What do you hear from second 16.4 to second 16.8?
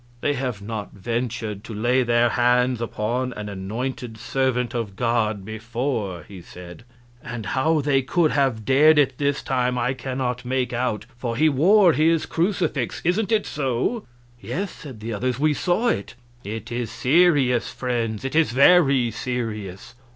"It